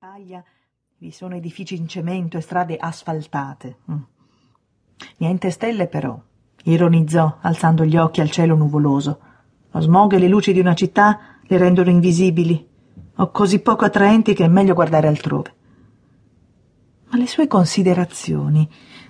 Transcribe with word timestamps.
paglia 0.00 0.42
vi 0.96 1.10
sono 1.10 1.34
edifici 1.34 1.76
in 1.76 1.86
cemento 1.86 2.38
e 2.38 2.40
strade 2.40 2.78
asfaltate. 2.78 3.76
Mm. 3.92 3.98
Niente 5.18 5.50
stelle 5.50 5.88
però, 5.88 6.18
ironizzò, 6.64 7.36
alzando 7.42 7.84
gli 7.84 7.98
occhi 7.98 8.22
al 8.22 8.30
cielo 8.30 8.56
nuvoloso. 8.56 9.20
Lo 9.70 9.80
smog 9.80 10.14
e 10.14 10.18
le 10.18 10.28
luci 10.28 10.54
di 10.54 10.58
una 10.58 10.72
città 10.72 11.36
le 11.42 11.58
rendono 11.58 11.90
invisibili, 11.90 12.66
o 13.16 13.30
così 13.30 13.58
poco 13.60 13.84
attraenti 13.84 14.32
che 14.32 14.46
è 14.46 14.48
meglio 14.48 14.72
guardare 14.72 15.06
altrove. 15.06 15.54
Ma 17.10 17.18
le 17.18 17.26
sue 17.26 17.46
considerazioni 17.46 18.66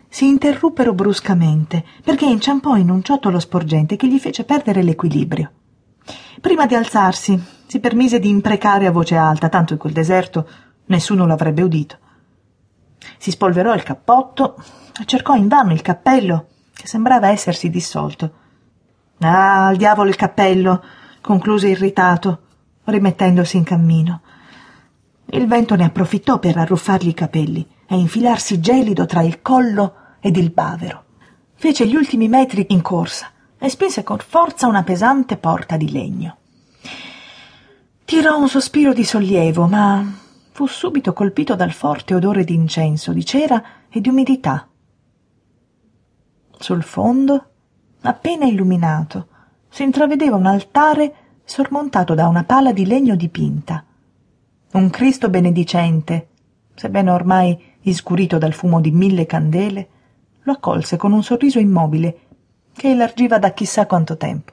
si 0.09 0.27
interruppero 0.27 0.93
bruscamente 0.93 1.85
perché 2.03 2.27
inciampò 2.27 2.75
in 2.75 2.91
un 2.91 3.05
ciottolo 3.05 3.39
sporgente 3.39 3.95
che 3.95 4.09
gli 4.09 4.19
fece 4.19 4.43
perdere 4.43 4.83
l'equilibrio. 4.83 5.53
Prima 6.41 6.67
di 6.67 6.75
alzarsi, 6.75 7.41
si 7.65 7.79
permise 7.79 8.19
di 8.19 8.29
imprecare 8.29 8.87
a 8.87 8.91
voce 8.91 9.15
alta, 9.15 9.49
tanto 9.49 9.75
in 9.75 9.79
quel 9.79 9.93
deserto 9.93 10.49
nessuno 10.91 11.27
l'avrebbe 11.27 11.63
udito. 11.63 11.99
Si 13.17 13.31
spolverò 13.31 13.75
il 13.75 13.83
cappotto 13.83 14.63
e 15.01 15.05
cercò 15.07 15.35
invano 15.35 15.73
il 15.73 15.83
cappello, 15.83 16.49
che 16.73 16.87
sembrava 16.87 17.29
essersi 17.29 17.71
dissolto. 17.71 18.33
Ah, 19.21 19.67
al 19.67 19.77
diavolo 19.77 20.09
il 20.09 20.17
cappello, 20.17 20.83
concluse 21.21 21.69
irritato, 21.69 22.43
rimettendosi 22.85 23.57
in 23.57 23.65
cammino. 23.65 24.21
Il 25.33 25.47
vento 25.47 25.77
ne 25.77 25.85
approfittò 25.85 26.39
per 26.39 26.57
arruffargli 26.57 27.09
i 27.09 27.15
capelli 27.15 27.67
e 27.87 27.97
infilarsi 27.97 28.61
gelido 28.61 29.07
tra 29.07 29.23
il 29.23 29.41
collo 29.43 29.95
ed 30.21 30.37
il 30.37 30.51
bavero. 30.51 31.05
Fece 31.55 31.87
gli 31.87 31.95
ultimi 31.95 32.29
metri 32.29 32.67
in 32.71 32.83
corsa 32.83 33.31
e 33.59 33.69
spinse 33.69 34.03
con 34.03 34.19
forza 34.19 34.67
una 34.67 34.83
pesante 34.83 35.37
porta 35.37 35.77
di 35.77 35.91
legno. 35.91 36.37
Tirò 38.05 38.39
un 38.39 38.49
sospiro 38.49 38.93
di 38.93 39.05
sollievo, 39.05 39.67
ma 39.67 40.20
fu 40.61 40.67
subito 40.67 41.15
colpito 41.15 41.57
dal 41.57 41.73
forte 41.73 42.15
odore 42.15 42.45
di 42.45 42.53
incenso, 42.53 43.15
di 43.15 43.25
cera 43.25 43.65
e 43.89 43.99
di 43.99 44.11
umidità. 44.11 44.69
Sul 46.59 46.83
fondo, 46.83 47.47
appena 48.03 48.45
illuminato, 48.45 49.29
si 49.71 49.85
intravedeva 49.85 50.37
un 50.37 50.45
altare 50.45 51.15
sormontato 51.45 52.13
da 52.13 52.29
una 52.29 52.45
pala 52.45 52.75
di 52.75 52.85
legno 52.85 53.17
dipinta. 53.17 53.83
Un 54.73 54.91
Cristo 54.91 55.31
benedicente, 55.31 56.29
sebbene 56.75 57.11
ormai 57.11 57.59
iscurito 57.81 58.37
dal 58.37 58.53
fumo 58.53 58.83
di 58.83 58.91
mille 58.91 59.25
candele, 59.25 59.89
lo 60.43 60.53
accolse 60.53 60.99
con 60.99 61.13
un 61.13 61.23
sorriso 61.23 61.59
immobile 61.59 62.19
che 62.75 62.91
elargiva 62.91 63.39
da 63.39 63.53
chissà 63.53 63.87
quanto 63.87 64.19
tempo. 64.19 64.53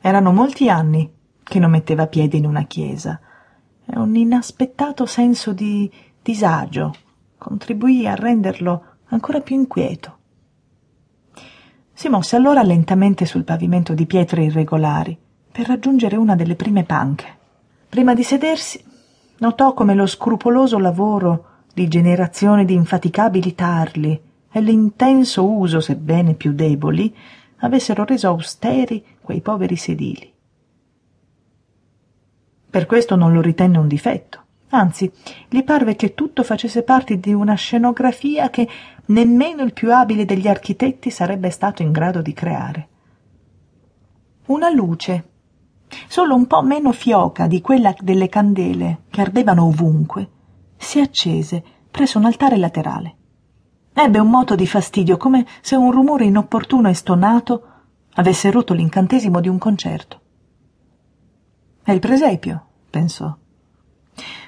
Erano 0.00 0.32
molti 0.32 0.68
anni 0.68 1.08
che 1.44 1.60
non 1.60 1.70
metteva 1.70 2.08
piede 2.08 2.36
in 2.36 2.44
una 2.44 2.64
chiesa 2.64 3.20
un 3.96 4.14
inaspettato 4.14 5.06
senso 5.06 5.52
di 5.52 5.90
disagio 6.22 6.94
contribuì 7.38 8.06
a 8.06 8.14
renderlo 8.14 8.84
ancora 9.06 9.40
più 9.40 9.56
inquieto. 9.56 10.16
Si 11.92 12.08
mosse 12.08 12.36
allora 12.36 12.62
lentamente 12.62 13.24
sul 13.24 13.44
pavimento 13.44 13.94
di 13.94 14.06
pietre 14.06 14.44
irregolari 14.44 15.16
per 15.50 15.66
raggiungere 15.66 16.16
una 16.16 16.36
delle 16.36 16.54
prime 16.54 16.84
panche. 16.84 17.36
Prima 17.88 18.14
di 18.14 18.22
sedersi, 18.22 18.82
notò 19.38 19.72
come 19.72 19.94
lo 19.94 20.06
scrupoloso 20.06 20.78
lavoro 20.78 21.44
di 21.72 21.88
generazioni 21.88 22.64
di 22.64 22.74
infaticabili 22.74 23.54
tarli 23.54 24.20
e 24.50 24.60
l'intenso 24.60 25.48
uso, 25.48 25.80
sebbene 25.80 26.34
più 26.34 26.52
deboli, 26.52 27.14
avessero 27.58 28.04
reso 28.04 28.28
austeri 28.28 29.04
quei 29.20 29.40
poveri 29.40 29.76
sedili. 29.76 30.32
Per 32.70 32.86
questo 32.86 33.16
non 33.16 33.32
lo 33.32 33.40
ritenne 33.40 33.78
un 33.78 33.88
difetto. 33.88 34.42
Anzi, 34.70 35.10
gli 35.48 35.64
parve 35.64 35.96
che 35.96 36.12
tutto 36.12 36.42
facesse 36.42 36.82
parte 36.82 37.18
di 37.18 37.32
una 37.32 37.54
scenografia 37.54 38.50
che 38.50 38.68
nemmeno 39.06 39.62
il 39.62 39.72
più 39.72 39.94
abile 39.94 40.26
degli 40.26 40.46
architetti 40.46 41.10
sarebbe 41.10 41.48
stato 41.48 41.82
in 41.82 41.90
grado 41.90 42.20
di 42.20 42.34
creare. 42.34 42.88
Una 44.46 44.70
luce, 44.70 45.28
solo 46.06 46.34
un 46.34 46.46
po' 46.46 46.62
meno 46.62 46.92
fioca 46.92 47.46
di 47.46 47.62
quella 47.62 47.94
delle 47.98 48.28
candele 48.28 49.04
che 49.08 49.22
ardevano 49.22 49.64
ovunque, 49.64 50.28
si 50.76 51.00
accese 51.00 51.62
presso 51.90 52.18
un 52.18 52.26
altare 52.26 52.58
laterale. 52.58 53.14
Ebbe 53.94 54.18
un 54.18 54.28
moto 54.28 54.54
di 54.54 54.66
fastidio, 54.66 55.16
come 55.16 55.46
se 55.62 55.76
un 55.76 55.90
rumore 55.90 56.26
inopportuno 56.26 56.88
e 56.88 56.94
stonato 56.94 57.62
avesse 58.14 58.50
rotto 58.50 58.74
l'incantesimo 58.74 59.40
di 59.40 59.48
un 59.48 59.58
concerto. 59.58 60.20
È 61.88 61.92
il 61.92 62.00
presepio, 62.00 62.66
pensò. 62.90 63.34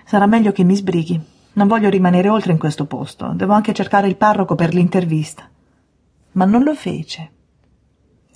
Sarà 0.04 0.26
meglio 0.26 0.52
che 0.52 0.62
mi 0.62 0.76
sbrighi. 0.76 1.18
Non 1.54 1.68
voglio 1.68 1.88
rimanere 1.88 2.28
oltre 2.28 2.52
in 2.52 2.58
questo 2.58 2.84
posto. 2.84 3.32
Devo 3.32 3.54
anche 3.54 3.72
cercare 3.72 4.08
il 4.08 4.16
parroco 4.16 4.54
per 4.54 4.74
l'intervista. 4.74 5.48
Ma 6.32 6.44
non 6.44 6.62
lo 6.62 6.74
fece. 6.74 7.30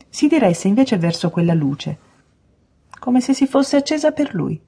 Si 0.08 0.26
diresse 0.26 0.68
invece 0.68 0.96
verso 0.96 1.28
quella 1.28 1.52
luce, 1.52 1.98
come 2.98 3.20
se 3.20 3.34
si 3.34 3.46
fosse 3.46 3.76
accesa 3.76 4.12
per 4.12 4.34
lui. 4.34 4.58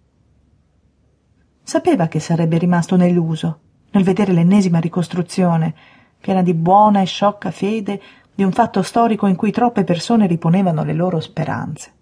Sapeva 1.63 2.07
che 2.07 2.21
sarebbe 2.21 2.59
rimasto 2.59 2.97
nell'uso, 2.97 3.61
nel 3.93 4.05
vedere 4.05 4.35
l'ennesima 4.35 4.81
ricostruzione, 4.81 5.75
piena 6.21 6.43
di 6.43 6.53
buona 6.53 7.01
e 7.01 7.07
sciocca 7.07 7.51
fede, 7.51 8.03
di 8.35 8.43
un 8.43 8.53
fatto 8.53 8.83
storico 8.83 9.29
in 9.29 9.35
cui 9.35 9.51
troppe 9.51 9.83
persone 9.83 10.27
riponevano 10.27 10.85
le 10.85 10.93
loro 10.93 11.21
speranze. 11.21 11.95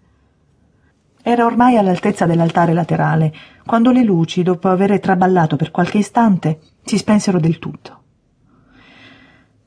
Era 1.27 1.43
ormai 1.43 1.75
all'altezza 1.75 2.27
dell'altare 2.27 2.71
laterale, 2.71 3.33
quando 3.65 3.89
le 3.89 4.03
luci, 4.03 4.43
dopo 4.43 4.67
aver 4.67 4.99
traballato 4.99 5.55
per 5.55 5.71
qualche 5.71 5.97
istante, 5.97 6.59
si 6.83 6.99
spensero 6.99 7.39
del 7.39 7.57
tutto. 7.57 8.03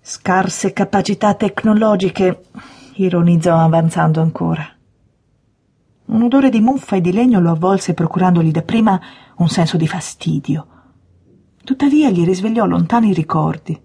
Scarse 0.00 0.72
capacità 0.72 1.34
tecnologiche, 1.34 2.42
ironizzò 2.94 3.58
avanzando 3.58 4.20
ancora. 4.20 4.64
Un 6.04 6.22
odore 6.22 6.48
di 6.48 6.60
muffa 6.60 6.94
e 6.94 7.00
di 7.00 7.10
legno 7.10 7.40
lo 7.40 7.50
avvolse 7.50 7.92
procurandogli 7.92 8.52
dapprima 8.52 9.00
un 9.38 9.48
senso 9.48 9.76
di 9.76 9.88
fastidio. 9.88 10.66
Tuttavia 11.64 12.08
gli 12.10 12.24
risvegliò 12.24 12.66
lontani 12.66 13.12
ricordi 13.12 13.76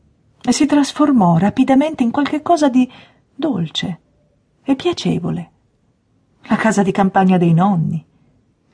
e 0.43 0.51
si 0.51 0.67
trasformò 0.67 1.39
rapidamente 1.39 2.03
in 2.03 2.11
qualche 2.11 2.43
cosa 2.43 2.69
di 2.69 2.87
dolce 3.33 3.99
e 4.63 4.75
piacevole 4.75 5.52
la 6.47 6.55
casa 6.55 6.83
di 6.83 6.91
campagna 6.91 7.37
dei 7.37 7.53
nonni, 7.53 8.05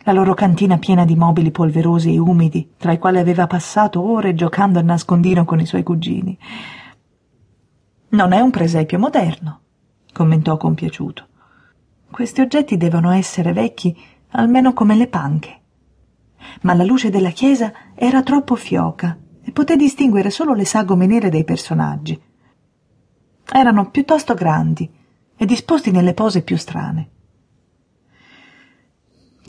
la 0.03 0.11
loro 0.11 0.33
cantina 0.33 0.77
piena 0.77 1.05
di 1.05 1.15
mobili 1.15 1.51
polverosi 1.51 2.13
e 2.13 2.17
umidi, 2.17 2.71
tra 2.77 2.91
i 2.91 2.97
quali 2.97 3.19
aveva 3.19 3.47
passato 3.47 4.01
ore 4.01 4.33
giocando 4.33 4.79
a 4.79 4.81
nascondino 4.81 5.45
con 5.45 5.59
i 5.59 5.65
suoi 5.65 5.83
cugini. 5.83 6.37
Non 8.09 8.31
è 8.31 8.39
un 8.39 8.49
presepio 8.49 8.97
moderno, 8.97 9.59
commentò 10.11 10.57
compiaciuto. 10.57 11.27
Questi 12.09 12.41
oggetti 12.41 12.75
devono 12.77 13.11
essere 13.11 13.53
vecchi 13.53 13.95
almeno 14.29 14.73
come 14.73 14.95
le 14.95 15.07
panche. 15.07 15.59
Ma 16.61 16.73
la 16.73 16.83
luce 16.83 17.11
della 17.11 17.29
chiesa 17.29 17.71
era 17.93 18.23
troppo 18.23 18.55
fioca 18.55 19.15
e 19.43 19.51
poté 19.51 19.75
distinguere 19.75 20.31
solo 20.31 20.53
le 20.53 20.65
sagome 20.65 21.05
nere 21.05 21.29
dei 21.29 21.43
personaggi. 21.43 22.19
Erano 23.51 23.89
piuttosto 23.91 24.33
grandi 24.33 24.89
e 25.35 25.45
disposti 25.45 25.91
nelle 25.91 26.13
pose 26.13 26.41
più 26.41 26.57
strane. 26.57 27.09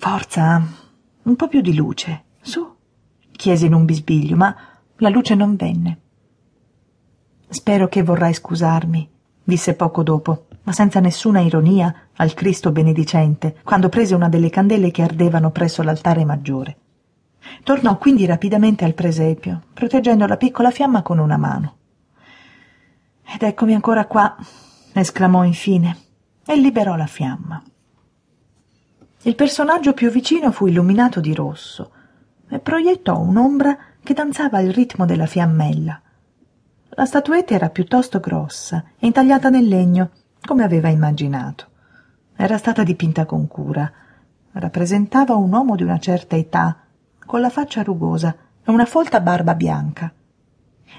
Forza, 0.01 0.67
un 1.25 1.37
po' 1.37 1.47
più 1.47 1.61
di 1.61 1.75
luce, 1.75 2.25
su, 2.41 2.67
chiese 3.33 3.67
in 3.67 3.75
un 3.75 3.85
bisbiglio, 3.85 4.35
ma 4.35 4.57
la 4.97 5.11
luce 5.11 5.35
non 5.35 5.57
venne. 5.57 5.99
Spero 7.47 7.87
che 7.87 8.03
vorrai 8.03 8.33
scusarmi, 8.33 9.07
disse 9.45 9.75
poco 9.75 10.03
dopo, 10.03 10.47
ma 10.63 10.73
senza 10.73 11.01
nessuna 11.01 11.41
ironia, 11.41 12.09
al 12.17 12.33
Cristo 12.33 12.73
benedicente, 12.73 13.59
quando 13.63 13.91
prese 13.91 14.15
una 14.15 14.31
delle 14.31 14.49
candele 14.49 14.91
che 14.91 15.03
ardevano 15.03 15.51
presso 15.51 15.83
l'altare 15.83 16.25
maggiore. 16.25 16.79
Tornò 17.63 17.99
quindi 17.99 18.25
rapidamente 18.25 18.87
al 18.87 18.95
presepio, 18.95 19.65
proteggendo 19.75 20.27
la 20.27 20.39
piccola 20.39 20.71
fiamma 20.71 21.03
con 21.03 21.19
una 21.19 21.37
mano. 21.37 21.77
Ed 23.23 23.43
eccomi 23.43 23.75
ancora 23.75 24.07
qua, 24.07 24.35
esclamò 24.95 25.45
infine, 25.45 25.95
e 26.47 26.57
liberò 26.57 26.97
la 26.97 27.07
fiamma. 27.07 27.63
Il 29.23 29.35
personaggio 29.35 29.93
più 29.93 30.09
vicino 30.11 30.51
fu 30.51 30.67
illuminato 30.67 31.21
di 31.21 31.35
rosso 31.35 31.91
e 32.49 32.59
proiettò 32.59 33.19
un'ombra 33.19 33.77
che 34.03 34.15
danzava 34.15 34.57
al 34.57 34.69
ritmo 34.69 35.05
della 35.05 35.27
fiammella. 35.27 36.01
La 36.89 37.05
statuetta 37.05 37.53
era 37.53 37.69
piuttosto 37.69 38.19
grossa 38.19 38.83
e 38.99 39.07
intagliata 39.07 39.51
nel 39.51 39.69
legno, 39.69 40.11
come 40.41 40.65
aveva 40.65 40.89
immaginato. 40.89 41.67
Era 42.35 42.57
stata 42.57 42.83
dipinta 42.83 43.27
con 43.27 43.47
cura. 43.47 43.93
Rappresentava 44.53 45.35
un 45.35 45.53
uomo 45.53 45.77
di 45.77 45.83
una 45.83 45.99
certa 45.99 46.37
età, 46.37 46.79
con 47.27 47.43
la 47.43 47.51
faccia 47.51 47.83
rugosa 47.83 48.35
e 48.65 48.71
una 48.71 48.87
folta 48.87 49.21
barba 49.21 49.55
bianca. 49.55 50.11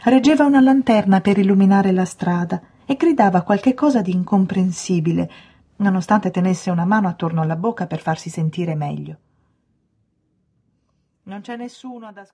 Reggeva 0.03 0.45
una 0.45 0.61
lanterna 0.61 1.21
per 1.21 1.39
illuminare 1.39 1.91
la 1.91 2.05
strada 2.05 2.61
e 2.85 2.93
gridava 2.93 3.41
qualche 3.41 3.73
cosa 3.73 4.01
di 4.01 4.11
incomprensibile, 4.11 5.29
nonostante 5.81 6.31
tenesse 6.31 6.69
una 6.69 6.85
mano 6.85 7.07
attorno 7.07 7.41
alla 7.41 7.55
bocca 7.55 7.87
per 7.87 7.99
farsi 7.99 8.29
sentire 8.29 8.75
meglio. 8.75 9.17
Non 11.23 11.41
c'è 11.41 11.55
nessuno 11.55 12.07
ad 12.07 12.17
ascoltare. 12.17 12.29